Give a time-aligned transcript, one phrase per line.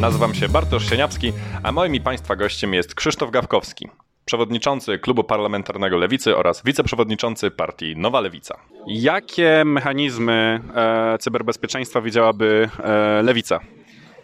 [0.00, 3.88] Nazywam się Bartosz Sieniawski, a moim i Państwa gościem jest Krzysztof Gawkowski,
[4.24, 8.58] przewodniczący Klubu Parlamentarnego Lewicy oraz wiceprzewodniczący partii Nowa Lewica.
[8.86, 13.60] Jakie mechanizmy e, cyberbezpieczeństwa widziałaby e, Lewica?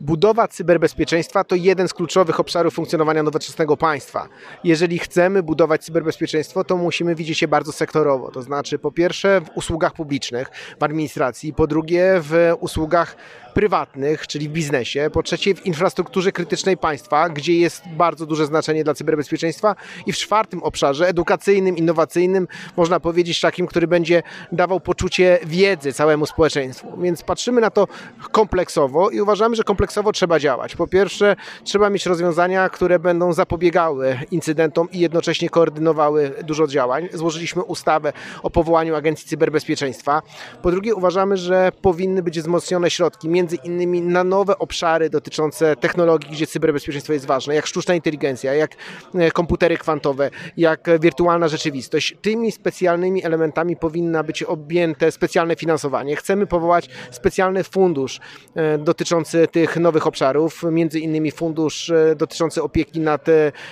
[0.00, 4.28] Budowa cyberbezpieczeństwa to jeden z kluczowych obszarów funkcjonowania nowoczesnego państwa.
[4.64, 8.30] Jeżeli chcemy budować cyberbezpieczeństwo, to musimy widzieć je bardzo sektorowo.
[8.30, 10.48] To znaczy, po pierwsze, w usługach publicznych,
[10.80, 13.16] w administracji, po drugie, w usługach
[13.54, 18.84] prywatnych, czyli w biznesie, po trzecie w infrastrukturze krytycznej państwa, gdzie jest bardzo duże znaczenie
[18.84, 25.38] dla cyberbezpieczeństwa i w czwartym obszarze edukacyjnym, innowacyjnym, można powiedzieć takim, który będzie dawał poczucie
[25.46, 26.92] wiedzy całemu społeczeństwu.
[27.02, 27.88] Więc patrzymy na to
[28.32, 30.76] kompleksowo i uważamy, że kompleksowo trzeba działać.
[30.76, 37.08] Po pierwsze, trzeba mieć rozwiązania, które będą zapobiegały incydentom i jednocześnie koordynowały dużo działań.
[37.12, 40.22] Złożyliśmy ustawę o powołaniu Agencji Cyberbezpieczeństwa.
[40.62, 46.30] Po drugie, uważamy, że powinny być wzmocnione środki, między innymi na nowe obszary dotyczące technologii,
[46.30, 48.70] gdzie cyberbezpieczeństwo jest ważne, jak sztuczna inteligencja, jak
[49.14, 52.16] e, komputery kwantowe, jak wirtualna rzeczywistość.
[52.20, 56.16] Tymi specjalnymi elementami powinna być objęte specjalne finansowanie.
[56.16, 58.20] Chcemy powołać specjalny fundusz
[58.54, 63.26] e, dotyczący tych nowych obszarów, między innymi fundusz e, dotyczący opieki nad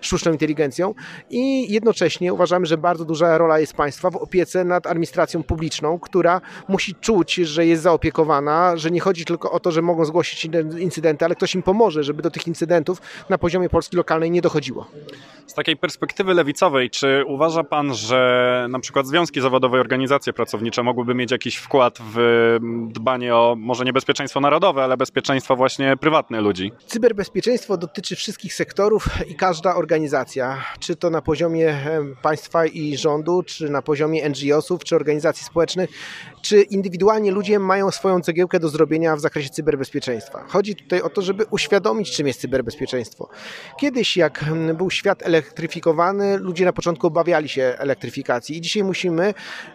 [0.00, 0.94] sztuczną inteligencją
[1.30, 6.40] i jednocześnie uważamy, że bardzo duża rola jest państwa w opiece nad administracją publiczną, która
[6.68, 10.48] musi czuć, że jest zaopiekowana, że nie chodzi tylko o o to, że mogą zgłosić
[10.78, 14.86] incydenty, ale ktoś im pomoże, żeby do tych incydentów na poziomie Polski lokalnej nie dochodziło.
[15.46, 20.82] Z takiej perspektywy lewicowej, czy uważa Pan, że na przykład związki zawodowe i organizacje pracownicze
[20.82, 22.58] mogłyby mieć jakiś wkład w
[22.90, 26.72] dbanie o może nie bezpieczeństwo narodowe, ale bezpieczeństwo właśnie prywatne ludzi?
[26.86, 31.76] Cyberbezpieczeństwo dotyczy wszystkich sektorów i każda organizacja, czy to na poziomie
[32.22, 35.90] państwa i rządu, czy na poziomie NGO-sów, czy organizacji społecznych,
[36.42, 40.44] czy indywidualnie ludzie mają swoją cegiełkę do zrobienia w zakresie cyberbezpieczeństwa.
[40.48, 43.28] Chodzi tutaj o to, żeby uświadomić, czym jest cyberbezpieczeństwo.
[43.80, 49.34] Kiedyś, jak był świat elektryfikowany, ludzie na początku obawiali się elektryfikacji i dzisiaj musimy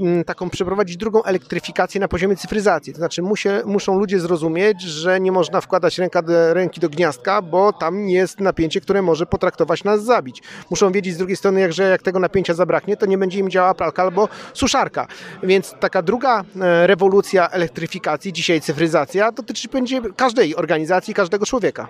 [0.00, 2.92] mm, taką przeprowadzić drugą elektryfikację na poziomie cyfryzacji.
[2.92, 7.42] To znaczy musie, muszą ludzie zrozumieć, że nie można wkładać ręka do, ręki do gniazdka,
[7.42, 10.42] bo tam jest napięcie, które może potraktować nas zabić.
[10.70, 13.74] Muszą wiedzieć z drugiej strony, że jak tego napięcia zabraknie, to nie będzie im działała
[13.74, 15.06] pralka albo suszarka.
[15.42, 21.88] Więc taka druga e, rewolucja elektryfikacji, dzisiaj cyfryzacja, dotyczy będzie każdej organizacji, każdego człowieka.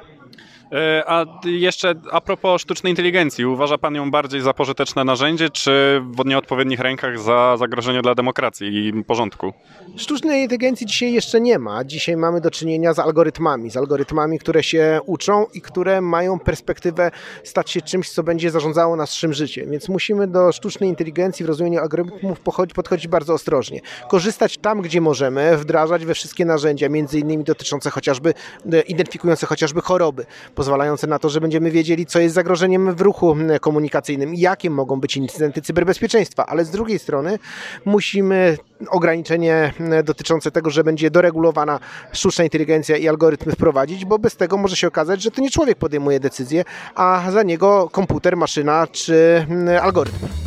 [0.72, 6.02] E, a jeszcze a propos sztucznej inteligencji, uważa Pan ją bardziej za pożyteczne narzędzie, czy
[6.18, 9.52] w nieodpowiednich rękach za zagrożenie dla demokracji i porządku?
[9.96, 11.84] Sztucznej inteligencji dzisiaj jeszcze nie ma.
[11.84, 17.10] Dzisiaj mamy do czynienia z algorytmami, z algorytmami, które się uczą i które mają perspektywę
[17.44, 19.70] stać się czymś, co będzie zarządzało naszym życiem.
[19.70, 22.40] Więc musimy do sztucznej inteligencji w rozumieniu algorytmów
[22.74, 23.80] podchodzić bardzo ostrożnie.
[24.08, 28.34] Korzystać tam, gdzie możemy, wdrażać we wszystkie narzędzia, między innymi dotyczące chociażby,
[28.72, 30.26] e, identyfikujące chociażby choroby
[30.62, 35.16] pozwalające na to, że będziemy wiedzieli, co jest zagrożeniem w ruchu komunikacyjnym, jakie mogą być
[35.16, 37.38] incydenty cyberbezpieczeństwa, ale z drugiej strony
[37.84, 38.58] musimy
[38.88, 39.72] ograniczenie
[40.04, 41.80] dotyczące tego, że będzie doregulowana
[42.12, 45.78] sztuczna inteligencja i algorytmy wprowadzić, bo bez tego może się okazać, że to nie człowiek
[45.78, 49.46] podejmuje decyzję, a za niego komputer, maszyna czy
[49.82, 50.41] algorytm.